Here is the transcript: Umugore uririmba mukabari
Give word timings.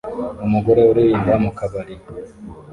Umugore 0.45 0.81
uririmba 0.91 1.33
mukabari 1.43 1.95